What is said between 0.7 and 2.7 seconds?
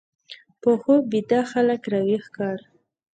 خوب بیده هلک راویښ کړ